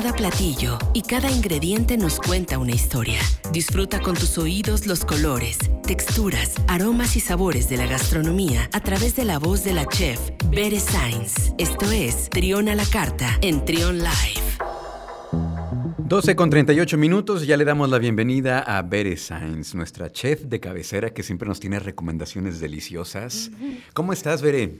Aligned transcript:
Cada 0.00 0.12
platillo 0.12 0.78
y 0.94 1.02
cada 1.02 1.28
ingrediente 1.28 1.96
nos 1.96 2.20
cuenta 2.20 2.58
una 2.58 2.70
historia. 2.70 3.18
Disfruta 3.52 3.98
con 3.98 4.14
tus 4.14 4.38
oídos 4.38 4.86
los 4.86 5.04
colores, 5.04 5.58
texturas, 5.84 6.54
aromas 6.68 7.16
y 7.16 7.20
sabores 7.20 7.68
de 7.68 7.78
la 7.78 7.86
gastronomía 7.88 8.70
a 8.72 8.78
través 8.78 9.16
de 9.16 9.24
la 9.24 9.40
voz 9.40 9.64
de 9.64 9.72
la 9.72 9.86
chef 9.86 10.20
Bere 10.52 10.78
Sainz. 10.78 11.52
Esto 11.58 11.90
es 11.90 12.30
Trión 12.30 12.68
a 12.68 12.76
la 12.76 12.84
Carta 12.84 13.38
en 13.40 13.64
Trión 13.64 13.98
Live. 13.98 14.40
12 15.98 16.36
con 16.36 16.48
38 16.48 16.96
minutos, 16.96 17.44
ya 17.44 17.56
le 17.56 17.64
damos 17.64 17.90
la 17.90 17.98
bienvenida 17.98 18.60
a 18.60 18.82
Bere 18.82 19.16
Sainz, 19.16 19.74
nuestra 19.74 20.12
chef 20.12 20.42
de 20.42 20.60
cabecera 20.60 21.10
que 21.10 21.24
siempre 21.24 21.48
nos 21.48 21.58
tiene 21.58 21.80
recomendaciones 21.80 22.60
deliciosas. 22.60 23.50
¿Cómo 23.94 24.12
estás, 24.12 24.42
Bere? 24.42 24.78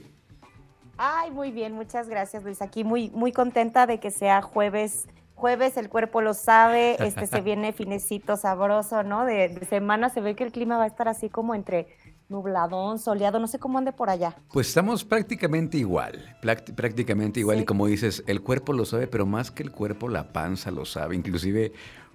Ay, 1.01 1.31
muy 1.31 1.51
bien, 1.51 1.71
muchas 1.71 2.09
gracias 2.09 2.43
Luis. 2.43 2.61
Aquí 2.61 2.83
muy, 2.83 3.09
muy 3.11 3.31
contenta 3.31 3.87
de 3.87 4.01
que 4.01 4.11
sea 4.11 4.41
jueves. 4.41 5.07
Jueves, 5.33 5.77
el 5.77 5.87
cuerpo 5.87 6.19
lo 6.19 6.33
sabe, 6.33 7.01
este 7.01 7.25
se 7.25 7.39
viene 7.41 7.71
finecito, 7.71 8.35
sabroso, 8.35 9.03
¿no? 9.03 9.23
De, 9.23 9.65
semana 9.69 10.09
se 10.09 10.19
ve 10.19 10.35
que 10.35 10.43
el 10.43 10.51
clima 10.51 10.77
va 10.77 10.83
a 10.83 10.87
estar 10.87 11.07
así 11.07 11.29
como 11.29 11.55
entre 11.55 11.87
nubladón, 12.27 12.99
soleado, 12.99 13.39
no 13.39 13.47
sé 13.47 13.59
cómo 13.59 13.77
ande 13.77 13.93
por 13.93 14.09
allá. 14.09 14.35
Pues 14.51 14.67
estamos 14.67 15.05
prácticamente 15.05 15.77
igual, 15.77 16.35
prácticamente 16.41 17.39
igual 17.39 17.61
y 17.61 17.65
como 17.65 17.87
dices, 17.87 18.21
el 18.27 18.41
cuerpo 18.41 18.73
lo 18.73 18.83
sabe, 18.83 19.07
pero 19.07 19.25
más 19.25 19.51
que 19.51 19.63
el 19.63 19.71
cuerpo, 19.71 20.09
la 20.09 20.33
panza 20.33 20.69
lo 20.69 20.83
sabe. 20.83 21.15
Inclusive 21.15 21.71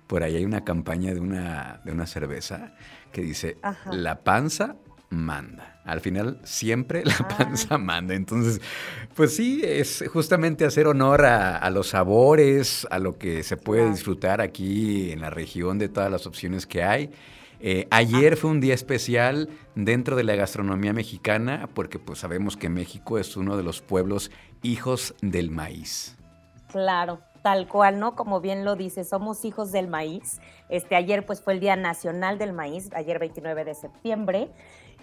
por 0.06 0.22
ahí 0.22 0.36
hay 0.36 0.44
una 0.44 0.62
campaña 0.62 1.14
de 1.14 1.20
una, 1.20 1.80
de 1.86 1.92
una 1.92 2.06
cerveza 2.06 2.74
que 3.12 3.22
dice, 3.22 3.56
la 3.90 4.20
panza 4.22 4.76
manda. 5.10 5.80
Al 5.84 6.00
final 6.00 6.38
siempre 6.44 7.04
la 7.04 7.14
ah. 7.18 7.28
panza 7.28 7.78
manda. 7.78 8.14
Entonces, 8.14 8.60
pues 9.14 9.34
sí, 9.34 9.62
es 9.64 10.04
justamente 10.12 10.64
hacer 10.64 10.86
honor 10.86 11.24
a, 11.24 11.68
los 11.70 11.88
sabores, 11.88 12.86
a 12.90 12.98
lo 12.98 13.18
que 13.18 13.42
se 13.42 13.56
puede 13.56 13.90
disfrutar 13.90 14.40
aquí 14.40 15.12
en 15.12 15.20
la 15.20 15.30
región 15.30 15.78
de 15.78 15.88
todas 15.88 16.10
las 16.10 16.26
opciones 16.26 16.66
que 16.66 16.82
hay. 16.82 17.10
Eh, 17.60 17.86
ayer 17.90 18.36
fue 18.36 18.50
un 18.50 18.60
día 18.60 18.74
especial 18.74 19.48
dentro 19.74 20.16
de 20.16 20.24
la 20.24 20.34
gastronomía 20.34 20.92
mexicana 20.92 21.68
porque 21.72 21.98
pues 21.98 22.18
sabemos 22.18 22.56
que 22.56 22.68
México 22.68 23.18
es 23.18 23.36
uno 23.36 23.56
de 23.56 23.62
los 23.62 23.80
pueblos 23.80 24.30
hijos 24.62 25.14
del 25.22 25.50
maíz. 25.50 26.16
Claro, 26.70 27.20
tal 27.42 27.68
cual, 27.68 28.00
¿no? 28.00 28.16
Como 28.16 28.40
bien 28.40 28.64
lo 28.64 28.74
dice, 28.74 29.04
somos 29.04 29.44
hijos 29.44 29.70
del 29.70 29.86
maíz. 29.86 30.40
Este 30.68 30.96
ayer 30.96 31.24
pues 31.24 31.40
fue 31.40 31.52
el 31.52 31.60
Día 31.60 31.76
Nacional 31.76 32.36
del 32.38 32.52
Maíz, 32.52 32.90
ayer 32.94 33.18
29 33.18 33.64
de 33.64 33.74
septiembre. 33.74 34.50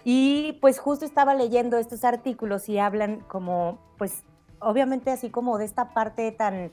Y 0.03 0.57
pues 0.61 0.80
justo 0.80 1.05
estaba 1.05 1.35
leyendo 1.35 1.77
estos 1.77 2.03
artículos 2.03 2.69
y 2.69 2.80
hablan 2.80 3.19
como, 3.27 3.80
pues 3.97 4.23
obviamente 4.59 5.11
así 5.11 5.30
como 5.30 5.57
de 5.57 5.66
esta 5.66 5.94
parte 5.94 6.31
tan, 6.31 6.71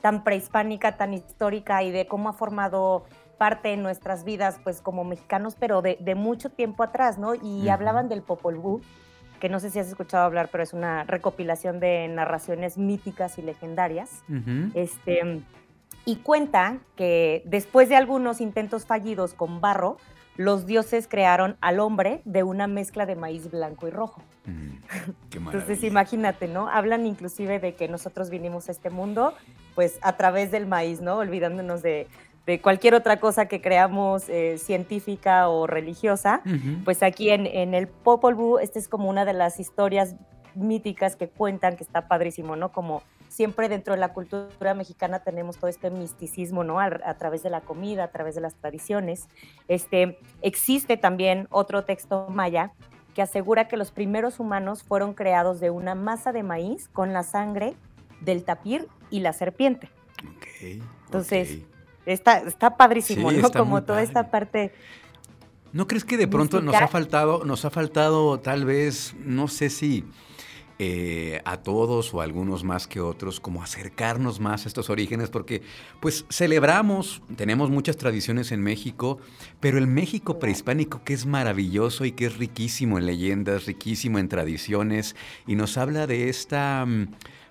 tan 0.00 0.24
prehispánica, 0.24 0.96
tan 0.96 1.14
histórica 1.14 1.82
y 1.82 1.90
de 1.90 2.06
cómo 2.06 2.28
ha 2.28 2.32
formado 2.32 3.04
parte 3.38 3.68
de 3.68 3.76
nuestras 3.76 4.24
vidas, 4.24 4.60
pues 4.62 4.80
como 4.80 5.04
mexicanos, 5.04 5.56
pero 5.58 5.80
de, 5.80 6.14
mucho 6.16 6.50
tiempo 6.50 6.82
atrás, 6.82 7.18
¿no? 7.18 7.34
Y 7.34 7.68
hablaban 7.68 8.08
del 8.08 8.22
Popol 8.22 8.56
Vuh, 8.56 8.80
que 9.40 9.48
no 9.48 9.60
sé 9.60 9.70
si 9.70 9.78
has 9.78 9.86
escuchado 9.86 10.24
hablar, 10.24 10.48
pero 10.50 10.64
es 10.64 10.72
una 10.72 11.04
recopilación 11.04 11.78
de 11.78 12.08
narraciones 12.08 12.76
míticas 12.76 13.38
y 13.38 13.42
legendarias. 13.42 14.24
este, 14.74 15.42
y 16.04 16.16
cuenta 16.16 16.78
que 16.96 17.42
después 17.46 17.88
de 17.88 17.96
algunos 17.96 18.40
intentos 18.40 18.86
fallidos 18.86 19.34
con 19.34 19.60
barro, 19.60 19.98
los 20.38 20.66
dioses 20.66 21.08
crearon 21.08 21.56
al 21.60 21.80
hombre 21.80 22.22
de 22.24 22.44
una 22.44 22.68
mezcla 22.68 23.06
de 23.06 23.16
maíz 23.16 23.50
blanco 23.50 23.88
y 23.88 23.90
rojo. 23.90 24.22
Mm, 24.46 24.76
Entonces 25.34 25.82
imagínate, 25.82 26.46
¿no? 26.46 26.68
Hablan 26.68 27.06
inclusive 27.06 27.58
de 27.58 27.74
que 27.74 27.88
nosotros 27.88 28.30
vinimos 28.30 28.68
a 28.68 28.72
este 28.72 28.88
mundo 28.88 29.34
pues 29.74 29.98
a 30.00 30.16
través 30.16 30.52
del 30.52 30.66
maíz, 30.66 31.00
¿no? 31.00 31.16
Olvidándonos 31.16 31.82
de, 31.82 32.06
cualquier 32.62 32.94
otra 32.94 33.18
cosa 33.18 33.46
que 33.46 33.60
creamos 33.60 34.28
eh, 34.28 34.58
científica 34.58 35.48
o 35.48 35.66
religiosa. 35.66 36.40
Pues 36.84 37.02
aquí 37.02 37.30
en, 37.30 37.46
en 37.46 37.74
el 37.74 37.88
Popol 37.88 38.36
Vuh, 38.36 38.58
esta 38.58 38.78
es 38.78 38.86
como 38.86 39.10
una 39.10 39.24
de 39.24 39.32
las 39.32 39.58
historias 39.58 40.14
míticas 40.54 41.16
que 41.16 41.28
cuentan, 41.28 41.76
que 41.76 41.82
está 41.82 42.06
padrísimo, 42.06 42.54
¿no? 42.54 42.70
Como 42.70 43.02
siempre 43.28 43.68
dentro 43.68 43.94
de 43.94 44.00
la 44.00 44.12
cultura 44.12 44.74
mexicana 44.74 45.20
tenemos 45.20 45.56
todo 45.58 45.68
este 45.68 45.90
misticismo, 45.90 46.64
¿no? 46.64 46.80
A, 46.80 47.14
través 47.14 47.42
de 47.42 47.50
la 47.50 47.60
comida, 47.60 48.04
a 48.04 48.08
través 48.10 48.34
de 48.34 48.40
las 48.40 48.54
tradiciones. 48.54 49.28
Este, 49.68 50.18
existe 50.42 50.96
también 50.96 51.46
otro 51.50 51.84
texto 51.84 52.26
maya 52.30 52.72
que 53.14 53.22
asegura 53.22 53.68
que 53.68 53.76
los 53.76 53.90
primeros 53.90 54.40
humanos 54.40 54.82
fueron 54.82 55.14
creados 55.14 55.60
de 55.60 55.70
una 55.70 55.94
masa 55.94 56.32
de 56.32 56.42
maíz 56.42 56.88
con 56.88 57.12
la 57.12 57.22
sangre 57.22 57.74
del 58.20 58.44
tapir 58.44 58.88
y 59.10 59.20
la 59.20 59.32
serpiente. 59.32 59.90
Entonces, 61.06 61.62
Está, 62.08 62.38
está 62.38 62.74
padrísimo, 62.74 63.30
¿no? 63.30 63.50
Como 63.50 63.82
toda 63.82 64.02
esta 64.02 64.30
parte... 64.30 64.72
¿No 65.74 65.86
crees 65.86 66.06
que 66.06 66.16
de 66.16 66.26
pronto 66.26 66.62
nos 66.62 66.74
ha 66.74 66.88
faltado, 66.88 67.44
nos 67.44 67.66
ha 67.66 67.70
faltado 67.70 68.40
tal 68.40 68.64
vez, 68.64 69.14
no 69.22 69.46
sé 69.46 69.68
si 69.68 70.06
eh, 70.80 71.42
a 71.44 71.56
todos 71.56 72.14
o 72.14 72.20
a 72.20 72.24
algunos 72.24 72.62
más 72.62 72.86
que 72.86 73.00
otros, 73.00 73.40
como 73.40 73.64
acercarnos 73.64 74.38
más 74.38 74.64
a 74.64 74.68
estos 74.68 74.90
orígenes, 74.90 75.28
porque 75.28 75.62
pues 76.00 76.24
celebramos, 76.30 77.20
tenemos 77.34 77.68
muchas 77.68 77.96
tradiciones 77.96 78.52
en 78.52 78.62
México, 78.62 79.18
pero 79.58 79.78
el 79.78 79.88
México 79.88 80.38
prehispánico 80.38 81.02
que 81.02 81.14
es 81.14 81.26
maravilloso 81.26 82.04
y 82.04 82.12
que 82.12 82.26
es 82.26 82.36
riquísimo 82.36 82.96
en 82.96 83.06
leyendas, 83.06 83.66
riquísimo 83.66 84.20
en 84.20 84.28
tradiciones, 84.28 85.16
y 85.48 85.56
nos 85.56 85.76
habla 85.76 86.06
de 86.06 86.28
esta, 86.28 86.86
mm, 86.86 87.08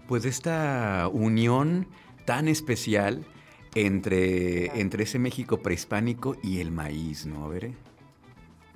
pues 0.07 0.23
de 0.23 0.29
esta 0.29 1.09
unión 1.11 1.87
tan 2.23 2.47
especial 2.47 3.25
entre, 3.75 4.79
entre 4.79 5.03
ese 5.03 5.19
México 5.19 5.57
prehispánico 5.57 6.37
y 6.41 6.61
el 6.61 6.71
maíz, 6.71 7.25
¿no? 7.25 7.49
Veré. 7.49 7.75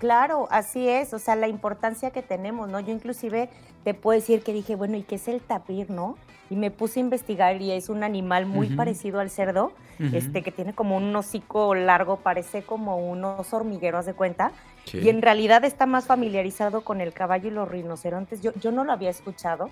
Claro, 0.01 0.47
así 0.49 0.89
es, 0.89 1.13
o 1.13 1.19
sea, 1.19 1.35
la 1.35 1.47
importancia 1.47 2.09
que 2.09 2.23
tenemos, 2.23 2.67
¿no? 2.67 2.79
Yo 2.79 2.91
inclusive 2.91 3.49
te 3.83 3.93
puedo 3.93 4.19
decir 4.19 4.43
que 4.43 4.53
dije, 4.53 4.75
bueno, 4.75 4.97
¿y 4.97 5.03
qué 5.03 5.15
es 5.15 5.27
el 5.27 5.41
tapir, 5.41 5.89
no? 5.89 6.17
Y 6.49 6.55
me 6.55 6.71
puse 6.71 6.99
a 6.99 7.01
investigar 7.01 7.61
y 7.61 7.71
es 7.71 7.89
un 7.89 8.03
animal 8.03 8.45
muy 8.45 8.67
parecido 8.75 9.19
al 9.19 9.29
cerdo, 9.29 9.71
este 9.99 10.41
que 10.41 10.51
tiene 10.51 10.73
como 10.73 10.97
un 10.97 11.15
hocico 11.15 11.75
largo, 11.75 12.17
parece 12.17 12.63
como 12.63 12.97
un 12.97 13.23
oso 13.23 13.57
hormiguero, 13.57 13.97
haz 13.97 14.05
de 14.05 14.13
cuenta. 14.13 14.51
Y 14.91 15.09
en 15.09 15.21
realidad 15.21 15.63
está 15.63 15.85
más 15.85 16.07
familiarizado 16.07 16.81
con 16.81 16.99
el 16.99 17.13
caballo 17.13 17.47
y 17.47 17.51
los 17.51 17.69
rinocerontes. 17.69 18.41
Yo, 18.41 18.51
yo 18.55 18.71
no 18.71 18.83
lo 18.83 18.91
había 18.91 19.09
escuchado, 19.09 19.69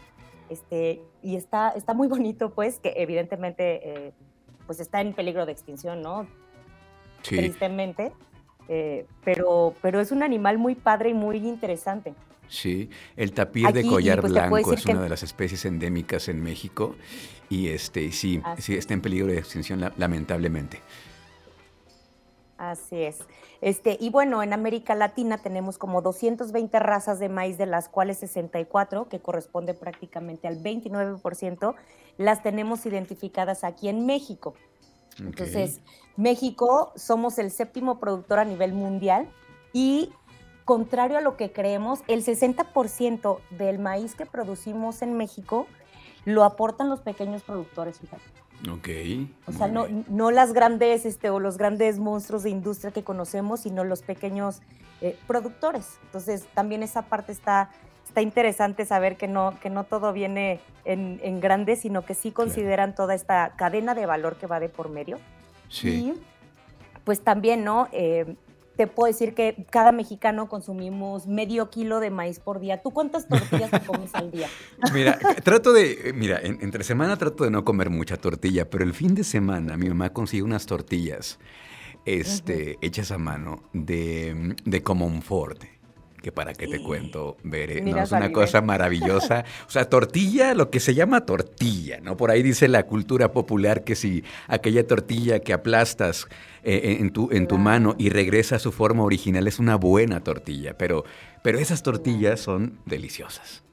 este, 0.50 1.02
y 1.22 1.36
está, 1.36 1.70
está 1.70 1.94
muy 1.94 2.08
bonito, 2.08 2.52
pues, 2.52 2.80
que 2.80 2.94
evidentemente, 2.96 3.90
eh, 4.08 4.14
pues 4.66 4.80
está 4.80 5.02
en 5.02 5.14
peligro 5.14 5.46
de 5.46 5.52
extinción, 5.52 6.02
¿no? 6.02 6.28
Sí. 7.24 7.38
Tristemente. 7.38 8.14
Eh, 8.72 9.08
pero, 9.26 9.74
pero 9.81 10.00
es 10.00 10.12
un 10.12 10.22
animal 10.22 10.59
muy 10.59 10.76
padre 10.76 11.09
y 11.09 11.14
muy 11.14 11.38
interesante. 11.38 12.14
Sí, 12.49 12.89
el 13.15 13.31
tapir 13.31 13.71
de 13.71 13.85
collar 13.85 14.21
pues, 14.21 14.33
blanco 14.33 14.73
es 14.73 14.85
una 14.85 15.03
de 15.03 15.09
las 15.09 15.21
especies 15.21 15.65
endémicas 15.65 16.27
en 16.29 16.41
México 16.41 16.95
y 17.47 17.67
este 17.67 18.11
sí, 18.11 18.41
sí 18.57 18.75
está 18.75 18.95
en 18.95 19.01
peligro 19.01 19.27
de 19.27 19.37
extinción 19.37 19.91
lamentablemente. 19.97 20.81
Así 22.57 23.03
es. 23.03 23.19
Este, 23.61 23.97
y 24.01 24.09
bueno, 24.09 24.43
en 24.43 24.51
América 24.51 24.93
Latina 24.93 25.37
tenemos 25.37 25.77
como 25.77 26.01
220 26.01 26.77
razas 26.79 27.19
de 27.19 27.29
maíz, 27.29 27.57
de 27.57 27.65
las 27.65 27.87
cuales 27.87 28.17
64, 28.19 29.07
que 29.07 29.19
corresponde 29.19 29.73
prácticamente 29.73 30.47
al 30.47 30.61
29%, 30.61 31.75
las 32.17 32.43
tenemos 32.43 32.85
identificadas 32.85 33.63
aquí 33.63 33.87
en 33.87 34.05
México. 34.05 34.55
Entonces, 35.19 35.79
México 36.17 36.91
somos 36.95 37.39
el 37.39 37.51
séptimo 37.51 37.99
productor 37.99 38.39
a 38.39 38.45
nivel 38.45 38.73
mundial 38.73 39.29
y 39.73 40.11
contrario 40.69 41.18
a 41.18 41.22
lo 41.22 41.35
que 41.35 41.52
creemos, 41.52 42.02
el 42.07 42.24
60% 42.24 43.40
del 43.50 43.80
maíz 43.80 44.13
que 44.13 44.28
producimos 44.28 45.02
en 45.02 45.18
México 45.18 45.66
lo 46.25 46.44
aportan 46.44 46.90
los 46.90 47.00
pequeños 47.00 47.41
productores, 47.41 47.97
fíjate. 47.97 48.22
Ok. 48.69 48.88
O 49.47 49.52
sea, 49.52 49.68
no, 49.68 49.88
no, 50.09 50.29
las 50.29 50.53
grandes 50.53 51.08
este, 51.08 51.32
o 51.32 51.40
los 51.40 51.58
grandes 51.58 51.97
monstruos 51.97 52.43
de 52.43 52.52
industria 52.52 52.91
que 52.91 53.03
conocemos, 53.03 53.61
sino 53.61 53.84
los 53.84 54.03
pequeños 54.03 54.61
eh, 55.02 55.17
productores. 55.26 55.97
Entonces, 56.03 56.46
también 56.53 56.84
esa 56.84 57.02
parte 57.02 57.32
está, 57.32 57.72
está 58.05 58.22
interesante 58.22 58.85
saber 58.85 59.17
que 59.17 59.28
no, 59.28 59.59
que 59.61 59.72
no 59.72 59.85
todo 59.85 60.14
viene 60.14 60.59
en, 60.85 61.20
en 61.23 61.40
grande, 61.40 61.78
sino 61.78 62.05
que 62.05 62.14
sí 62.14 62.29
consideran 62.29 62.93
toda 62.93 63.16
esta 63.16 63.55
cadena 63.55 63.96
de 63.96 64.05
valor 64.05 64.35
que 64.35 64.46
va 64.46 64.59
de 64.59 64.70
por 64.70 64.90
medio. 64.90 65.17
Sí. 65.67 65.90
Y 65.90 66.14
pues 67.05 67.22
también, 67.22 67.64
¿no? 67.64 67.88
Eh, 67.91 68.35
te 68.79 68.87
puedo 68.87 69.11
decir 69.11 69.34
que 69.34 69.66
cada 69.70 69.91
mexicano 69.91 70.47
consumimos 70.47 71.28
medio 71.28 71.70
kilo 71.70 71.99
de 71.99 72.11
maíz 72.11 72.40
por 72.40 72.61
día. 72.61 72.81
¿Tú 72.81 72.91
cuántas 72.91 73.28
tortillas 73.28 73.70
te 73.72 73.81
comes 73.81 74.16
al 74.16 74.31
día? 74.31 74.47
Mira, 74.93 75.20
trato 75.43 75.73
de, 75.73 76.14
mira, 76.16 76.40
entre 76.41 76.85
semana 76.85 77.17
trato 77.17 77.43
de 77.43 77.52
no 77.52 77.66
comer 77.66 77.90
mucha 77.90 78.16
tortilla, 78.16 78.70
pero 78.70 78.85
el 78.85 78.93
fin 78.93 79.16
de 79.16 79.26
semana 79.26 79.76
mi 79.76 79.90
mamá 79.90 80.14
consigue 80.14 80.43
unas 80.43 80.66
tortillas 80.66 81.40
este, 82.05 82.78
hechas 82.81 83.11
a 83.11 83.17
mano 83.17 83.64
de, 83.73 84.55
de 84.64 84.81
Common 84.81 85.23
Ford 85.23 85.58
que 86.21 86.31
para 86.31 86.53
qué 86.53 86.67
te 86.67 86.81
cuento, 86.81 87.37
Bere, 87.43 87.81
no, 87.81 88.01
es 88.01 88.11
una 88.11 88.31
cosa 88.31 88.61
maravillosa. 88.61 89.45
O 89.67 89.69
sea, 89.69 89.89
tortilla, 89.89 90.53
lo 90.53 90.69
que 90.69 90.79
se 90.79 90.93
llama 90.93 91.25
tortilla, 91.25 91.99
¿no? 92.01 92.17
Por 92.17 92.31
ahí 92.31 92.43
dice 92.43 92.67
la 92.67 92.83
cultura 92.83 93.31
popular 93.31 93.83
que 93.83 93.95
si 93.95 94.23
aquella 94.47 94.85
tortilla 94.85 95.39
que 95.39 95.53
aplastas 95.53 96.27
eh, 96.63 96.97
en, 96.99 97.11
tu, 97.11 97.29
en 97.31 97.47
tu 97.47 97.57
mano 97.57 97.95
y 97.97 98.09
regresa 98.09 98.57
a 98.57 98.59
su 98.59 98.71
forma 98.71 99.03
original 99.03 99.47
es 99.47 99.59
una 99.59 99.75
buena 99.75 100.21
tortilla, 100.21 100.77
pero, 100.77 101.05
pero 101.43 101.59
esas 101.59 101.83
tortillas 101.83 102.39
son 102.39 102.79
deliciosas. 102.85 103.63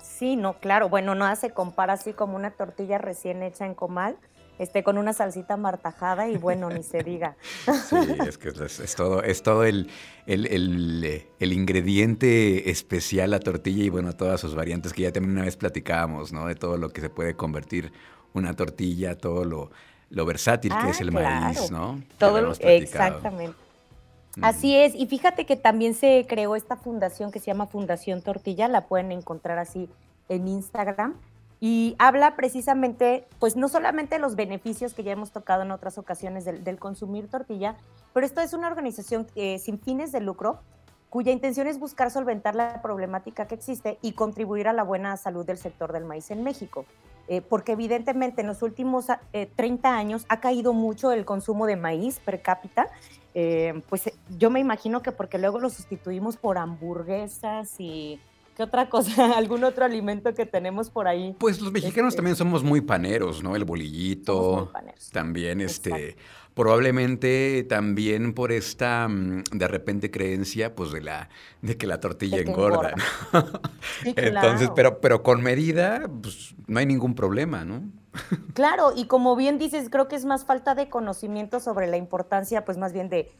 Sí, 0.00 0.36
no, 0.36 0.54
claro. 0.54 0.88
Bueno, 0.88 1.14
no 1.14 1.34
se 1.36 1.50
compara 1.50 1.94
así 1.94 2.12
como 2.12 2.36
una 2.36 2.50
tortilla 2.52 2.98
recién 2.98 3.42
hecha 3.42 3.66
en 3.66 3.74
comal 3.74 4.16
este, 4.58 4.82
con 4.82 4.98
una 4.98 5.12
salsita 5.12 5.56
martajada 5.56 6.28
y 6.28 6.36
bueno, 6.36 6.70
ni 6.70 6.82
se 6.82 7.02
diga. 7.02 7.36
Sí, 7.88 7.96
es 8.26 8.38
que 8.38 8.48
es, 8.48 8.94
todo, 8.96 9.22
es 9.22 9.42
todo 9.42 9.64
el, 9.64 9.90
el, 10.26 11.52
ingrediente 11.52 12.70
especial, 12.70 13.30
la 13.30 13.40
tortilla 13.40 13.84
y 13.84 13.88
bueno, 13.88 14.12
todas 14.14 14.40
sus 14.40 14.54
variantes 14.54 14.92
que 14.92 15.02
ya 15.02 15.12
también 15.12 15.32
una 15.32 15.44
vez 15.44 15.56
platicábamos, 15.56 16.32
¿no? 16.32 16.46
De 16.46 16.54
todo 16.54 16.76
lo 16.76 16.90
que 16.90 17.00
se 17.00 17.10
puede 17.10 17.34
convertir 17.34 17.92
una 18.32 18.54
tortilla, 18.54 19.16
todo 19.16 19.44
lo, 19.44 19.70
lo 20.10 20.24
versátil 20.26 20.72
que 20.82 20.90
es 20.90 21.00
ah, 21.00 21.02
el 21.02 21.12
maíz, 21.12 21.70
¿no? 21.70 22.02
Todo, 22.18 22.52
exactamente. 22.60 23.56
Así 24.42 24.76
es, 24.76 24.94
y 24.94 25.06
fíjate 25.06 25.46
que 25.46 25.56
también 25.56 25.94
se 25.94 26.26
creó 26.28 26.56
esta 26.56 26.76
fundación 26.76 27.32
que 27.32 27.38
se 27.38 27.46
llama 27.46 27.66
Fundación 27.66 28.20
Tortilla, 28.20 28.68
la 28.68 28.86
pueden 28.86 29.10
encontrar 29.12 29.58
así 29.58 29.88
en 30.28 30.46
Instagram, 30.48 31.14
y 31.58 31.96
habla 31.98 32.36
precisamente, 32.36 33.26
pues 33.38 33.56
no 33.56 33.68
solamente 33.68 34.18
los 34.18 34.36
beneficios 34.36 34.92
que 34.92 35.02
ya 35.02 35.12
hemos 35.12 35.32
tocado 35.32 35.62
en 35.62 35.70
otras 35.70 35.96
ocasiones 35.96 36.44
del, 36.44 36.78
consumir 36.78 37.28
tortilla, 37.28 37.76
pero 38.12 38.26
esto 38.26 38.40
es 38.40 38.52
una 38.52 38.68
organización 38.68 39.26
eh, 39.36 39.58
sin 39.58 39.78
fines 39.78 40.12
de 40.12 40.20
lucro 40.20 40.60
cuya 41.08 41.32
intención 41.32 41.66
es 41.66 41.78
buscar 41.78 42.10
solventar 42.10 42.54
la 42.54 42.82
problemática 42.82 43.46
que 43.46 43.54
existe 43.54 43.96
y 44.02 44.12
contribuir 44.12 44.68
a 44.68 44.74
la 44.74 44.82
buena 44.82 45.16
salud 45.16 45.46
del 45.46 45.56
sector 45.56 45.92
del 45.92 46.04
maíz 46.04 46.30
en 46.30 46.42
México. 46.42 46.84
Eh, 47.28 47.40
porque 47.40 47.72
evidentemente 47.72 48.42
en 48.42 48.46
los 48.46 48.62
últimos 48.62 49.06
30 49.32 49.88
eh, 49.88 49.92
años 49.92 50.26
ha 50.28 50.38
caído 50.38 50.72
mucho 50.74 51.10
el 51.10 51.24
consumo 51.24 51.66
de 51.66 51.76
maíz 51.76 52.20
per 52.20 52.42
cápita. 52.42 52.88
pues 53.88 54.12
yo 54.36 54.50
me 54.50 54.60
imagino 54.60 55.00
que 55.02 55.10
porque 55.10 55.38
luego 55.38 55.58
lo 55.58 55.70
sustituimos 55.70 56.36
por 56.36 56.58
hamburguesas 56.58 57.80
y 57.80 58.20
¿Qué 58.56 58.62
otra 58.62 58.88
cosa? 58.88 59.36
¿Algún 59.36 59.64
otro 59.64 59.84
alimento 59.84 60.32
que 60.32 60.46
tenemos 60.46 60.88
por 60.88 61.06
ahí? 61.06 61.36
Pues 61.38 61.60
los 61.60 61.72
mexicanos 61.72 62.14
este, 62.14 62.16
también 62.16 62.36
somos 62.36 62.64
muy 62.64 62.80
paneros, 62.80 63.42
¿no? 63.42 63.54
El 63.54 63.64
bolillito. 63.64 64.72
También, 65.12 65.60
este, 65.60 66.16
probablemente 66.54 67.66
también 67.68 68.32
por 68.32 68.52
esta 68.52 69.08
mm, 69.08 69.44
de 69.52 69.68
repente 69.68 70.10
creencia, 70.10 70.74
pues 70.74 70.90
de 70.90 71.02
la, 71.02 71.28
de 71.60 71.76
que 71.76 71.86
la 71.86 72.00
tortilla 72.00 72.38
engorda. 72.38 72.94
Entonces, 74.04 74.70
pero, 74.74 75.00
pero 75.02 75.22
con 75.22 75.42
medida, 75.42 76.08
pues 76.22 76.54
no 76.66 76.78
hay 76.78 76.86
ningún 76.86 77.14
problema, 77.14 77.64
¿no? 77.66 77.82
Claro, 78.54 78.94
y 78.96 79.04
como 79.04 79.36
bien 79.36 79.58
dices, 79.58 79.90
creo 79.90 80.08
que 80.08 80.16
es 80.16 80.24
más 80.24 80.46
falta 80.46 80.74
de 80.74 80.88
conocimiento 80.88 81.60
sobre 81.60 81.86
la 81.86 81.98
importancia, 81.98 82.64
pues 82.64 82.78
más 82.78 82.94
bien 82.94 83.10
de 83.10 83.30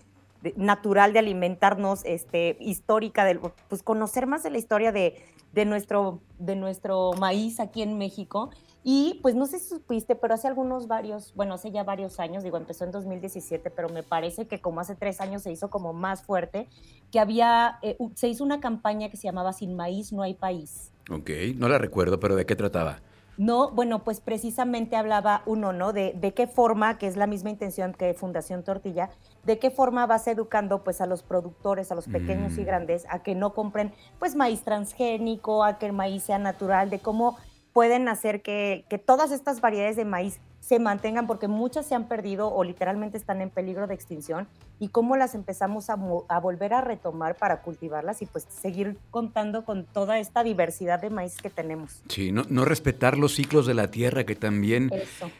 natural 0.56 1.12
de 1.12 1.18
alimentarnos, 1.18 2.02
este, 2.04 2.56
histórica, 2.60 3.24
del, 3.24 3.40
pues 3.68 3.82
conocer 3.82 4.26
más 4.26 4.42
de 4.42 4.50
la 4.50 4.58
historia 4.58 4.92
de, 4.92 5.16
de, 5.52 5.64
nuestro, 5.64 6.20
de 6.38 6.56
nuestro 6.56 7.12
maíz 7.14 7.60
aquí 7.60 7.82
en 7.82 7.98
México. 7.98 8.50
Y 8.84 9.18
pues 9.20 9.34
no 9.34 9.46
sé 9.46 9.58
si 9.58 9.68
supiste, 9.68 10.14
pero 10.14 10.34
hace 10.34 10.46
algunos 10.46 10.86
varios, 10.86 11.34
bueno, 11.34 11.54
hace 11.54 11.72
ya 11.72 11.82
varios 11.82 12.20
años, 12.20 12.44
digo, 12.44 12.56
empezó 12.56 12.84
en 12.84 12.92
2017, 12.92 13.70
pero 13.70 13.88
me 13.88 14.04
parece 14.04 14.46
que 14.46 14.60
como 14.60 14.78
hace 14.78 14.94
tres 14.94 15.20
años 15.20 15.42
se 15.42 15.50
hizo 15.50 15.70
como 15.70 15.92
más 15.92 16.22
fuerte, 16.22 16.68
que 17.10 17.18
había, 17.18 17.78
eh, 17.82 17.96
se 18.14 18.28
hizo 18.28 18.44
una 18.44 18.60
campaña 18.60 19.08
que 19.08 19.16
se 19.16 19.24
llamaba 19.24 19.52
Sin 19.52 19.74
maíz 19.74 20.12
no 20.12 20.22
hay 20.22 20.34
país. 20.34 20.92
Ok, 21.10 21.30
no 21.56 21.68
la 21.68 21.78
recuerdo, 21.78 22.20
pero 22.20 22.36
¿de 22.36 22.46
qué 22.46 22.54
trataba? 22.54 23.00
No, 23.38 23.70
bueno, 23.70 24.02
pues 24.02 24.20
precisamente 24.20 24.96
hablaba 24.96 25.42
uno, 25.44 25.72
¿no? 25.72 25.92
De, 25.92 26.14
de, 26.14 26.32
qué 26.32 26.46
forma, 26.46 26.96
que 26.96 27.06
es 27.06 27.16
la 27.16 27.26
misma 27.26 27.50
intención 27.50 27.92
que 27.92 28.14
Fundación 28.14 28.62
Tortilla, 28.62 29.10
de 29.44 29.58
qué 29.58 29.70
forma 29.70 30.06
vas 30.06 30.26
educando 30.26 30.82
pues 30.82 31.00
a 31.00 31.06
los 31.06 31.22
productores, 31.22 31.92
a 31.92 31.94
los 31.94 32.06
pequeños 32.08 32.56
y 32.56 32.62
mm. 32.62 32.64
grandes, 32.64 33.06
a 33.10 33.22
que 33.22 33.34
no 33.34 33.52
compren 33.52 33.92
pues 34.18 34.34
maíz 34.34 34.62
transgénico, 34.62 35.64
a 35.64 35.78
que 35.78 35.86
el 35.86 35.92
maíz 35.92 36.24
sea 36.24 36.38
natural, 36.38 36.88
de 36.88 36.98
cómo 36.98 37.36
pueden 37.76 38.08
hacer 38.08 38.40
que, 38.40 38.86
que 38.88 38.96
todas 38.96 39.30
estas 39.32 39.60
variedades 39.60 39.96
de 39.96 40.06
maíz 40.06 40.40
se 40.60 40.78
mantengan 40.78 41.26
porque 41.26 41.46
muchas 41.46 41.84
se 41.84 41.94
han 41.94 42.08
perdido 42.08 42.48
o 42.48 42.64
literalmente 42.64 43.18
están 43.18 43.42
en 43.42 43.50
peligro 43.50 43.86
de 43.86 43.92
extinción 43.92 44.48
y 44.80 44.88
cómo 44.88 45.14
las 45.18 45.34
empezamos 45.34 45.90
a, 45.90 45.96
volver 46.40 46.72
a 46.72 46.80
retomar 46.80 47.36
para 47.36 47.60
cultivarlas 47.60 48.22
y 48.22 48.26
pues 48.26 48.46
seguir 48.48 48.96
contando 49.10 49.66
con 49.66 49.84
toda 49.84 50.18
esta 50.18 50.42
diversidad 50.42 51.02
de 51.02 51.10
maíz 51.10 51.36
que 51.36 51.50
tenemos. 51.50 52.02
Sí, 52.08 52.32
no, 52.32 52.44
no 52.48 52.64
respetar 52.64 53.18
los 53.18 53.34
ciclos 53.34 53.66
de 53.66 53.74
la 53.74 53.90
tierra 53.90 54.24
que 54.24 54.36
también 54.36 54.90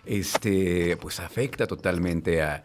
este, 0.04 0.98
pues 0.98 1.20
afecta 1.20 1.66
totalmente 1.66 2.42
a, 2.42 2.62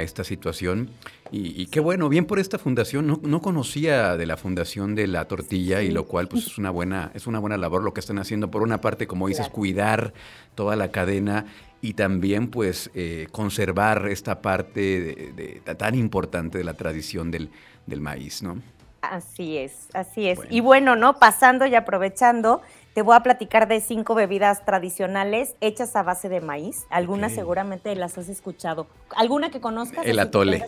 esta 0.00 0.24
situación. 0.24 0.90
Y, 1.30 1.66
qué 1.66 1.80
bueno, 1.80 2.08
bien 2.10 2.26
por 2.26 2.38
esta 2.38 2.58
fundación. 2.58 3.06
No, 3.06 3.18
no 3.22 3.40
conocía 3.40 4.16
de 4.16 4.26
la 4.26 4.36
fundación 4.36 4.94
de 4.94 5.06
la 5.06 5.26
tortilla 5.26 5.80
y 5.80 5.90
lo 5.90 6.06
cual 6.06 6.28
pues 6.28 6.46
es 6.46 6.58
una 6.58 6.70
buena 6.70 7.10
es 7.14 7.26
una 7.26 7.38
buena 7.38 7.56
labor 7.56 7.82
lo 7.82 7.94
que 7.94 8.00
están 8.00 8.18
haciendo. 8.18 8.50
Por 8.50 8.62
una 8.62 8.80
parte, 8.80 9.06
como 9.06 9.28
dices, 9.28 9.48
cuidar 9.48 10.12
toda 10.54 10.76
la 10.76 10.90
cadena 10.90 11.46
y 11.80 11.94
también 11.94 12.48
pues 12.48 12.90
eh, 12.94 13.28
conservar 13.32 14.08
esta 14.08 14.42
parte 14.42 15.32
de, 15.32 15.62
tan 15.76 15.94
importante 15.94 16.58
de 16.58 16.64
la 16.64 16.74
tradición 16.74 17.30
del, 17.30 17.50
del 17.86 18.00
maíz, 18.00 18.42
¿no? 18.42 18.60
Así 19.02 19.58
es, 19.58 19.88
así 19.94 20.28
es. 20.28 20.38
Y 20.48 20.60
bueno, 20.60 20.94
¿no? 20.94 21.18
Pasando 21.18 21.66
y 21.66 21.74
aprovechando, 21.74 22.62
te 22.94 23.02
voy 23.02 23.16
a 23.16 23.20
platicar 23.20 23.68
de 23.68 23.80
cinco 23.80 24.14
bebidas 24.14 24.64
tradicionales 24.64 25.54
hechas 25.60 25.96
a 25.96 26.02
base 26.02 26.28
de 26.28 26.40
maíz. 26.40 26.86
Algunas 26.90 27.32
seguramente 27.32 27.94
las 27.96 28.18
has 28.18 28.28
escuchado. 28.28 28.86
¿Alguna 29.16 29.50
que 29.50 29.60
conozcas? 29.60 30.06
El 30.06 30.18
atole. 30.18 30.64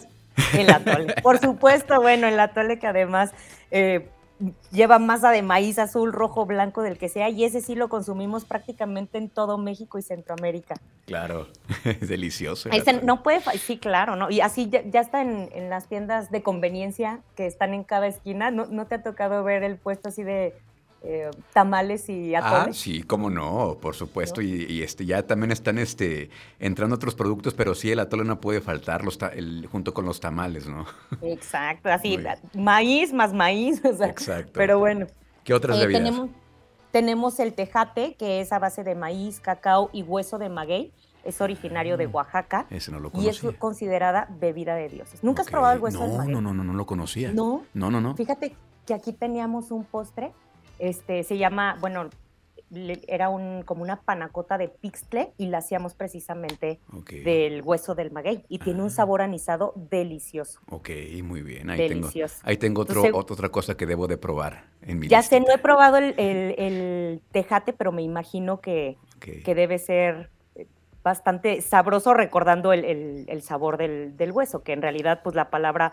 El 0.56 0.70
atole. 0.70 1.14
Por 1.22 1.38
supuesto, 1.38 2.00
bueno, 2.00 2.26
el 2.26 2.40
atole 2.40 2.78
que 2.78 2.86
además 2.86 3.32
eh, 3.70 4.08
lleva 4.72 4.98
masa 4.98 5.30
de 5.30 5.42
maíz 5.42 5.78
azul, 5.78 6.12
rojo, 6.12 6.46
blanco, 6.46 6.82
del 6.82 6.98
que 6.98 7.08
sea, 7.08 7.28
y 7.28 7.44
ese 7.44 7.60
sí 7.60 7.74
lo 7.74 7.88
consumimos 7.88 8.44
prácticamente 8.44 9.18
en 9.18 9.28
todo 9.28 9.58
México 9.58 9.98
y 9.98 10.02
Centroamérica. 10.02 10.76
Claro, 11.06 11.48
es 11.84 12.08
delicioso. 12.08 12.70
no 13.02 13.22
puede, 13.22 13.40
sí, 13.58 13.78
claro, 13.78 14.16
¿no? 14.16 14.30
Y 14.30 14.40
así 14.40 14.70
ya, 14.70 15.00
está 15.00 15.20
en, 15.22 15.50
en, 15.52 15.70
las 15.70 15.88
tiendas 15.88 16.30
de 16.30 16.42
conveniencia 16.42 17.20
que 17.36 17.46
están 17.46 17.74
en 17.74 17.84
cada 17.84 18.06
esquina. 18.06 18.50
¿No, 18.50 18.66
¿No 18.66 18.86
te 18.86 18.96
ha 18.96 19.02
tocado 19.02 19.44
ver 19.44 19.62
el 19.62 19.76
puesto 19.76 20.08
así 20.08 20.22
de 20.22 20.54
eh, 21.06 21.30
tamales 21.52 22.08
y 22.08 22.34
atole. 22.34 22.70
Ah, 22.70 22.72
sí, 22.72 23.02
cómo 23.02 23.28
no, 23.28 23.76
por 23.80 23.94
supuesto. 23.94 24.40
Y, 24.40 24.82
este, 24.82 25.04
ya 25.04 25.26
también 25.26 25.52
están 25.52 25.76
este, 25.76 26.30
entrando 26.58 26.96
otros 26.96 27.14
productos, 27.14 27.52
pero 27.52 27.74
sí, 27.74 27.90
el 27.90 27.98
atole 27.98 28.24
no 28.24 28.40
puede 28.40 28.62
faltar 28.62 29.04
los 29.04 29.18
junto 29.70 29.92
con 29.92 30.06
los 30.06 30.20
tamales, 30.20 30.66
¿no? 30.66 30.86
Exacto, 31.20 31.90
así, 31.90 32.18
maíz 32.54 33.12
más 33.12 33.34
maíz. 33.34 33.84
Exacto. 33.84 34.52
Pero 34.54 34.78
bueno. 34.78 35.06
¿Qué 35.44 35.52
otras 35.52 35.78
eh, 35.78 35.86
bebidas? 35.86 36.30
Tenemos, 36.90 37.38
el 37.40 37.52
tejate, 37.52 38.14
que 38.14 38.40
es 38.40 38.52
a 38.52 38.58
base 38.58 38.82
de 38.82 38.94
maíz, 38.94 39.40
cacao 39.40 39.90
y 39.92 40.02
hueso 40.02 40.38
de 40.38 40.48
maguey. 40.48 40.92
Es 41.24 41.40
originario 41.40 41.96
de 41.96 42.06
mm, 42.06 42.14
Oaxaca. 42.14 42.66
Ese 42.70 42.92
no 42.92 43.00
lo 43.00 43.10
conocía. 43.10 43.32
Y 43.32 43.48
es 43.48 43.58
considerada 43.58 44.28
bebida 44.38 44.74
de 44.74 44.88
dioses. 44.88 45.22
¿Nunca 45.22 45.42
has 45.42 45.48
probado 45.48 45.74
el 45.74 45.80
hueso 45.80 46.00
de 46.00 46.16
maguey? 46.16 46.32
No, 46.32 46.40
no, 46.40 46.54
no, 46.54 46.64
no 46.64 46.72
lo 46.72 46.86
conocía. 46.86 47.32
¿No? 47.32 47.64
No, 47.74 47.90
no, 47.90 48.00
no. 48.00 48.14
Fíjate 48.14 48.54
que 48.86 48.94
aquí 48.94 49.12
teníamos 49.12 49.70
un 49.70 49.84
postre 49.84 50.32
este, 50.78 51.22
se 51.22 51.38
llama, 51.38 51.76
bueno, 51.80 52.10
era 53.06 53.28
un, 53.28 53.62
como 53.62 53.82
una 53.82 54.00
panacota 54.00 54.58
de 54.58 54.68
pixtle 54.68 55.32
y 55.38 55.46
la 55.46 55.58
hacíamos 55.58 55.94
precisamente 55.94 56.80
del 57.24 57.62
hueso 57.62 57.94
del 57.94 58.10
maguey 58.10 58.44
y 58.48 58.58
tiene 58.58 58.80
un 58.80 58.88
ah. 58.88 58.90
sabor 58.90 59.22
anisado 59.22 59.72
delicioso. 59.76 60.60
Ok, 60.70 60.90
muy 61.22 61.42
bien. 61.42 61.70
Ahí 61.70 61.78
delicioso. 61.78 62.36
tengo, 62.36 62.48
ahí 62.50 62.56
tengo 62.56 62.82
otro, 62.82 63.02
otra 63.12 63.48
cosa 63.48 63.76
que 63.76 63.86
debo 63.86 64.06
de 64.06 64.16
probar 64.16 64.64
en 64.82 64.98
mi 64.98 65.08
Ya 65.08 65.22
sé, 65.22 65.40
no 65.40 65.52
he 65.52 65.58
probado 65.58 65.98
el, 65.98 67.22
tejate, 67.32 67.72
pero 67.72 67.92
me 67.92 68.02
imagino 68.02 68.60
que, 68.60 68.96
que 69.20 69.54
debe 69.54 69.78
ser 69.78 70.30
eh, 70.54 70.66
bastante 71.02 71.60
sabroso 71.60 72.14
recordando 72.14 72.72
el, 72.72 73.42
sabor 73.42 73.76
del, 73.76 74.16
del, 74.16 74.32
hueso, 74.32 74.62
que 74.62 74.72
en 74.72 74.82
realidad 74.82 75.20
pues 75.22 75.36
la 75.36 75.50
palabra 75.50 75.92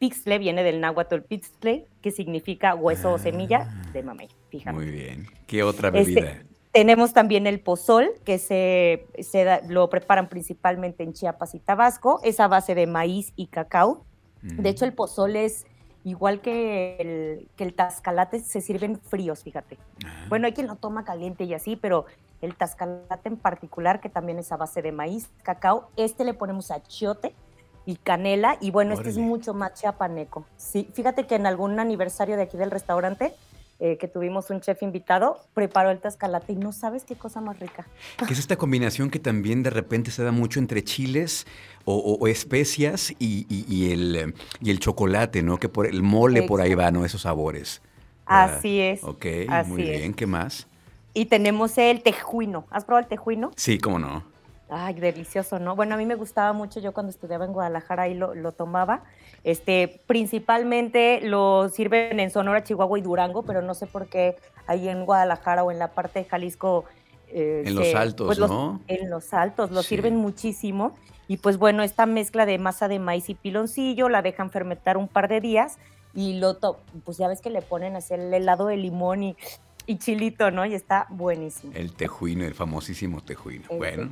Pixle 0.00 0.38
viene 0.38 0.64
del 0.64 0.80
náhuatl 0.80 1.20
pixle, 1.20 1.86
que 2.00 2.10
significa 2.10 2.74
hueso 2.74 3.12
o 3.12 3.18
semilla 3.18 3.68
ah, 3.70 3.90
de 3.92 4.02
mamey. 4.02 4.28
Fíjate. 4.48 4.74
Muy 4.74 4.90
bien. 4.90 5.26
¿Qué 5.46 5.62
otra 5.62 5.90
este, 5.90 6.14
bebida? 6.14 6.42
tenemos 6.72 7.12
también 7.12 7.46
el 7.46 7.60
pozol, 7.60 8.10
que 8.24 8.38
se, 8.38 9.06
lo 9.68 9.90
preparan 9.90 10.28
principalmente 10.28 11.02
en 11.02 11.12
Chiapas 11.12 11.54
y 11.54 11.58
Tabasco. 11.58 12.20
Es 12.22 12.40
a 12.40 12.48
base 12.48 12.74
de 12.74 12.86
maíz 12.86 13.32
y 13.36 13.46
cacao. 13.48 14.04
De 14.42 14.70
hecho, 14.70 14.86
el 14.86 14.94
pozol 14.94 15.36
es 15.36 15.66
igual 16.02 16.40
que 16.40 16.96
el, 16.98 17.48
que 17.56 17.64
el 17.64 17.74
tascalate, 17.74 18.40
se 18.40 18.62
sirven 18.62 18.98
fríos, 18.98 19.42
fíjate. 19.42 19.76
Ah. 20.06 20.24
Bueno, 20.30 20.46
hay 20.46 20.54
quien 20.54 20.66
lo 20.66 20.76
toma 20.76 21.04
caliente 21.04 21.44
y 21.44 21.52
así, 21.52 21.76
pero 21.76 22.06
el 22.40 22.54
tascalate 22.54 23.28
en 23.28 23.36
particular, 23.36 24.00
que 24.00 24.08
también 24.08 24.38
es 24.38 24.50
a 24.50 24.56
base 24.56 24.80
de 24.80 24.92
maíz, 24.92 25.28
cacao, 25.42 25.90
este 25.96 26.24
le 26.24 26.32
ponemos 26.32 26.70
achiote 26.70 27.34
y 27.86 27.96
canela. 27.96 28.56
Y 28.60 28.70
bueno, 28.70 28.94
este 28.94 29.08
es 29.08 29.18
mucho 29.18 29.54
más 29.54 29.74
chiapaneco. 29.74 30.46
Sí, 30.56 30.88
fíjate 30.92 31.26
que 31.26 31.34
en 31.34 31.46
algún 31.46 31.78
aniversario 31.78 32.36
de 32.36 32.42
aquí 32.42 32.56
del 32.56 32.70
restaurante 32.70 33.34
eh, 33.82 33.96
que 33.96 34.08
tuvimos 34.08 34.50
un 34.50 34.60
chef 34.60 34.82
invitado, 34.82 35.38
preparó 35.54 35.90
el 35.90 36.00
tascalate 36.00 36.52
y 36.52 36.56
no 36.56 36.70
sabes 36.70 37.04
qué 37.04 37.16
cosa 37.16 37.40
más 37.40 37.58
rica. 37.60 37.86
Que 38.26 38.34
es 38.34 38.38
esta 38.38 38.56
combinación 38.56 39.08
que 39.08 39.18
también 39.18 39.62
de 39.62 39.70
repente 39.70 40.10
se 40.10 40.22
da 40.22 40.32
mucho 40.32 40.60
entre 40.60 40.84
chiles 40.84 41.46
o, 41.86 42.28
especias 42.28 43.14
y, 43.18 43.90
el, 43.90 44.34
y 44.60 44.70
el 44.70 44.80
chocolate, 44.80 45.42
¿no? 45.42 45.56
Que 45.58 45.70
por 45.70 45.86
el 45.86 46.02
mole 46.02 46.42
por 46.42 46.60
ahí 46.60 46.74
va, 46.74 46.90
¿no? 46.90 47.06
Esos 47.06 47.22
sabores. 47.22 47.80
Así 48.26 48.80
es. 48.80 49.02
Ok, 49.02 49.24
muy 49.66 49.82
bien. 49.82 50.12
¿Qué 50.12 50.26
más? 50.26 50.68
Y 51.14 51.24
tenemos 51.24 51.78
el 51.78 52.02
tejuino. 52.02 52.66
¿Has 52.70 52.84
probado 52.84 53.04
el 53.04 53.08
tejuino? 53.08 53.50
Sí, 53.56 53.78
cómo 53.78 53.98
no. 53.98 54.24
Ay, 54.70 54.94
delicioso, 54.94 55.58
¿no? 55.58 55.74
Bueno, 55.74 55.94
a 55.96 55.98
mí 55.98 56.06
me 56.06 56.14
gustaba 56.14 56.52
mucho, 56.52 56.78
yo 56.78 56.92
cuando 56.92 57.10
estudiaba 57.10 57.44
en 57.44 57.52
Guadalajara 57.52 58.04
ahí 58.04 58.14
lo, 58.14 58.34
lo 58.34 58.52
tomaba. 58.52 59.02
Este, 59.42 60.00
principalmente 60.06 61.20
lo 61.22 61.68
sirven 61.70 62.20
en 62.20 62.30
Sonora, 62.30 62.62
Chihuahua 62.62 62.98
y 62.98 63.02
Durango, 63.02 63.42
pero 63.42 63.62
no 63.62 63.74
sé 63.74 63.86
por 63.86 64.06
qué 64.06 64.36
ahí 64.66 64.88
en 64.88 65.04
Guadalajara 65.04 65.64
o 65.64 65.72
en 65.72 65.78
la 65.78 65.88
parte 65.88 66.20
de 66.20 66.24
Jalisco. 66.26 66.84
Eh, 67.28 67.64
en 67.66 67.74
los 67.74 67.94
altos, 67.94 68.26
pues, 68.26 68.38
¿no? 68.38 68.80
en 68.86 69.10
los 69.10 69.34
altos, 69.34 69.70
lo 69.72 69.82
sirven 69.82 70.16
muchísimo. 70.16 70.92
Y 71.26 71.38
pues 71.38 71.58
bueno, 71.58 71.82
esta 71.82 72.06
mezcla 72.06 72.46
de 72.46 72.58
masa 72.58 72.88
de 72.88 72.98
maíz 72.98 73.28
y 73.28 73.34
piloncillo 73.34 74.08
la 74.08 74.22
dejan 74.22 74.50
fermentar 74.50 74.96
un 74.96 75.08
par 75.08 75.28
de 75.28 75.40
días 75.40 75.78
y 76.12 76.40
lo 76.40 76.58
pues 77.04 77.18
ya 77.18 77.28
ves 77.28 77.40
que 77.40 77.50
le 77.50 77.62
ponen 77.62 77.94
así 77.94 78.14
el 78.14 78.34
helado 78.34 78.66
de 78.66 78.76
limón 78.76 79.22
y 79.22 79.36
y 79.86 79.98
chilito, 79.98 80.50
¿no? 80.50 80.64
Y 80.66 80.74
está 80.74 81.06
buenísimo. 81.10 81.72
El 81.74 81.92
tejuino, 81.92 82.44
el 82.44 82.54
famosísimo 82.54 83.22
tejuino. 83.22 83.64
bueno, 83.68 84.10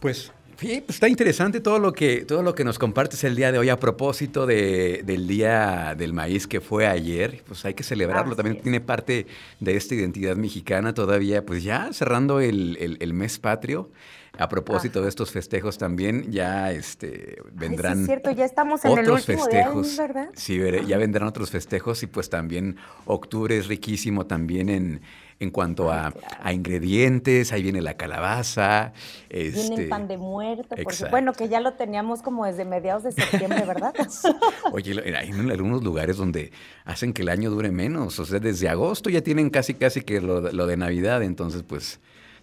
pues 0.00 0.32
Sí, 0.60 0.82
pues 0.84 0.96
está 0.96 1.08
interesante 1.08 1.60
todo 1.60 1.78
lo 1.78 1.94
que 1.94 2.26
todo 2.26 2.42
lo 2.42 2.54
que 2.54 2.64
nos 2.64 2.78
compartes 2.78 3.24
el 3.24 3.34
día 3.34 3.50
de 3.50 3.58
hoy 3.58 3.70
a 3.70 3.80
propósito 3.80 4.44
de, 4.44 5.02
del 5.06 5.26
día 5.26 5.94
del 5.96 6.12
maíz 6.12 6.46
que 6.46 6.60
fue 6.60 6.86
ayer. 6.86 7.42
Pues 7.46 7.64
hay 7.64 7.72
que 7.72 7.82
celebrarlo. 7.82 8.36
También 8.36 8.60
tiene 8.60 8.82
parte 8.82 9.26
de 9.58 9.76
esta 9.76 9.94
identidad 9.94 10.36
mexicana 10.36 10.92
todavía. 10.92 11.46
Pues 11.46 11.62
ya 11.62 11.94
cerrando 11.94 12.40
el, 12.40 12.98
el 13.00 13.14
mes 13.14 13.38
patrio. 13.38 13.90
A 14.38 14.48
propósito 14.48 15.02
de 15.02 15.08
estos 15.08 15.32
festejos 15.32 15.76
también, 15.76 16.30
ya 16.30 16.70
este, 16.70 17.42
vendrán 17.52 17.96
sí, 17.96 18.00
es 18.02 18.06
cierto, 18.06 18.30
ya 18.30 18.44
estamos 18.44 18.84
en 18.84 18.92
otros 18.92 19.28
el 19.28 19.36
festejos. 19.36 19.96
¿verdad? 19.96 20.28
Sí, 20.34 20.58
ya 20.86 20.98
vendrán 20.98 21.28
otros 21.28 21.50
festejos 21.50 22.02
y 22.02 22.06
pues 22.06 22.30
también 22.30 22.76
octubre 23.06 23.58
es 23.58 23.66
riquísimo 23.66 24.26
también 24.26 24.68
en, 24.68 25.00
en 25.40 25.50
cuanto 25.50 25.90
a, 25.90 26.12
ingredientes, 26.52 27.52
ahí 27.52 27.62
viene 27.62 27.80
la 27.80 27.94
calabaza. 27.94 28.92
Este... 29.30 29.60
Viene 29.60 29.82
el 29.82 29.88
pan 29.88 30.06
de 30.06 30.16
muerto, 30.16 30.76
porque, 30.82 31.06
bueno, 31.10 31.32
que 31.32 31.48
ya 31.48 31.60
lo 31.60 31.72
teníamos 31.72 32.22
como 32.22 32.44
desde 32.44 32.64
mediados 32.64 33.02
de 33.02 33.12
septiembre, 33.12 33.64
¿verdad? 33.66 33.94
Oye, 34.72 35.16
hay 35.16 35.30
algunos 35.50 35.82
lugares 35.82 36.18
donde 36.18 36.52
hacen 36.84 37.12
que 37.12 37.22
el 37.22 37.30
año 37.30 37.50
dure 37.50 37.72
menos, 37.72 38.18
o 38.20 38.24
sea, 38.24 38.38
desde 38.38 38.68
agosto 38.68 39.10
ya 39.10 39.22
tienen 39.22 39.50
casi 39.50 39.74
casi 39.74 40.02
que 40.02 40.20
lo, 40.20 40.40
lo 40.52 40.66
de 40.66 40.76
Navidad, 40.76 41.22
entonces 41.22 41.62
pues 41.62 42.00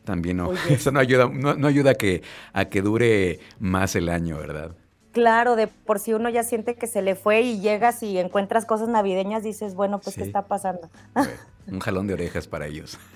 también 0.08 0.38
no, 0.38 0.54
eso 0.70 0.92
no 0.92 1.00
ayuda, 1.00 1.28
no, 1.28 1.68
ayuda 1.68 1.92
a 1.92 1.96
que, 1.96 2.24
a 2.54 2.66
que 2.66 2.82
dure 2.82 3.40
más 3.60 3.96
el 3.96 4.08
año, 4.08 4.38
¿verdad? 4.38 4.72
Claro, 5.12 5.56
de 5.56 5.68
por 5.68 6.00
si 6.00 6.14
uno 6.14 6.30
ya 6.30 6.44
siente 6.44 6.76
que 6.76 6.88
se 6.88 7.02
le 7.02 7.16
fue 7.16 7.42
y 7.42 7.60
llegas 7.60 8.02
y 8.04 8.18
encuentras 8.18 8.66
cosas 8.66 8.88
navideñas, 8.88 9.44
dices, 9.44 9.76
bueno, 9.76 10.00
pues, 10.00 10.16
¿qué 10.16 10.24
está 10.24 10.44
pasando? 10.44 10.90
un 11.68 11.80
jalón 11.80 12.08
de 12.08 12.14
orejas 12.14 12.48
para 12.48 12.66
ellos. 12.66 12.98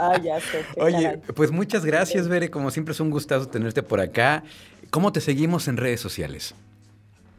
Ah, 0.00 0.16
ya 0.22 0.38
sé. 0.38 0.64
Oye, 0.76 1.18
pues 1.34 1.50
muchas 1.50 1.84
gracias, 1.84 2.28
Bere. 2.28 2.50
Como 2.50 2.70
siempre 2.70 2.92
es 2.92 3.00
un 3.00 3.10
gustazo 3.10 3.48
tenerte 3.48 3.82
por 3.82 3.98
acá. 3.98 4.44
¿Cómo 4.90 5.12
te 5.12 5.20
seguimos 5.20 5.66
en 5.66 5.76
redes 5.76 6.00
sociales? 6.00 6.54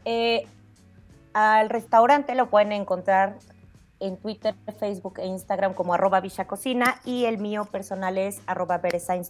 Eh, 0.04 0.44
al 1.32 1.70
restaurante 1.70 2.34
lo 2.34 2.50
pueden 2.50 2.72
encontrar 2.72 3.38
en 4.00 4.16
Twitter, 4.16 4.54
Facebook 4.78 5.18
e 5.18 5.26
Instagram 5.26 5.74
como 5.74 5.94
arroba 5.94 6.22
Cocina 6.46 7.00
y 7.04 7.26
el 7.26 7.38
mío 7.38 7.66
personal 7.66 8.18
es 8.18 8.40
arroba 8.46 8.80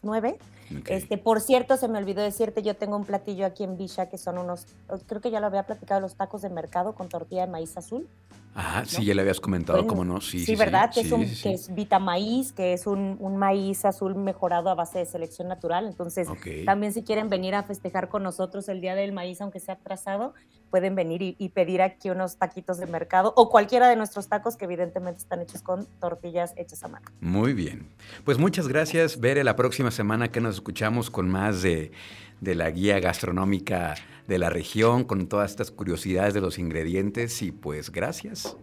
9 0.03 0.39
Este, 0.87 1.19
por 1.19 1.41
cierto, 1.41 1.77
se 1.77 1.89
me 1.89 1.99
olvidó 1.99 2.23
decirte, 2.23 2.63
yo 2.63 2.77
tengo 2.77 2.97
un 2.97 3.05
platillo 3.05 3.47
aquí 3.47 3.65
en 3.65 3.77
Villa 3.77 4.09
que 4.09 4.17
son 4.17 4.39
unos, 4.39 4.67
creo 5.07 5.21
que 5.21 5.31
ya 5.31 5.41
lo 5.41 5.47
había 5.47 5.65
platicado, 5.65 6.01
los 6.01 6.15
tacos 6.15 6.43
de 6.43 6.51
mercado 6.51 6.95
con 6.95 7.09
tortilla 7.09 7.47
de 7.47 7.53
maíz 7.53 7.77
azul. 7.77 8.09
Ah, 8.55 8.83
sí, 8.85 9.05
ya 9.05 9.15
le 9.15 9.23
habías 9.23 9.39
comentado, 9.39 9.87
¿cómo 9.87 10.05
no? 10.05 10.21
Sí, 10.21 10.45
sí, 10.45 10.57
¿verdad? 10.57 10.91
que, 10.93 11.03
es 11.03 11.13
un, 11.13 11.21
que 11.25 11.53
es 11.53 11.73
Vitamaíz, 11.73 12.53
que 12.53 12.73
es 12.73 12.87
un, 12.87 13.37
maíz 13.37 13.85
azul 13.85 14.17
mejorado 14.17 14.71
a 14.71 14.75
base 14.75 14.99
de 14.99 15.07
selección 15.07 15.47
natural. 15.47 15.87
Entonces, 15.87 16.29
también 16.65 16.93
si 16.93 17.05
quieren 17.05 17.29
venir 17.29 17.55
a 17.55 17.63
festejar 17.63 18.09
con 18.09 18.25
nosotros 18.25 18.69
el 18.69 18.81
Día 18.81 18.97
del 18.97 19.13
Maíz, 19.13 19.41
aunque 19.41 19.61
sea 19.61 19.75
atrasado, 19.75 20.35
pueden 20.71 20.95
venir 20.95 21.37
y, 21.39 21.49
pedir 21.51 21.83
aquí 21.83 22.11
unos 22.11 22.37
taquitos 22.37 22.79
de 22.79 22.87
mercado 22.87 23.33
o 23.37 23.51
cualquiera 23.51 23.89
de 23.89 23.97
nuestros 23.97 24.29
tacos 24.29 24.57
que 24.57 24.65
evidentemente 24.65 25.21
están 25.21 25.41
hechos 25.41 25.63
con 25.63 25.87
tortillas 26.01 26.55
hechas 26.57 26.83
a 26.85 26.89
mano. 26.89 27.07
Muy 27.21 27.53
bien. 27.53 27.89
Pues 28.25 28.39
muchas 28.39 28.69
gracias, 28.69 29.21
Bere. 29.21 29.45
La 29.45 29.57
próxima 29.57 29.91
semana 29.91 30.31
que 30.31 30.41
nos 30.41 30.55
escuchamos 30.55 31.11
con 31.11 31.29
más 31.29 31.63
de, 31.63 31.93
de 32.41 32.55
la 32.55 32.71
guía 32.71 33.01
gastronómica 33.01 33.97
de 34.27 34.39
la 34.39 34.49
región, 34.49 35.05
con 35.05 35.27
todas 35.27 35.51
estas 35.51 35.71
curiosidades 35.71 36.35
de 36.35 36.41
los 36.41 36.59
ingredientes 36.59 37.43
y 37.43 37.51
pues 37.51 37.91
gracias. 37.91 38.57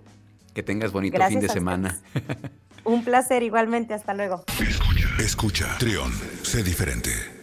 Que 0.53 0.63
tengas 0.63 0.91
bonito 0.91 1.19
fin 1.27 1.39
de 1.39 1.49
semana. 1.49 1.99
Un 2.83 3.03
placer 3.03 3.43
igualmente, 3.43 3.93
hasta 3.93 4.13
luego. 4.13 4.45
Escucha, 4.59 5.07
escucha, 5.19 5.77
Trión, 5.77 6.11
sé 6.41 6.63
diferente. 6.63 7.36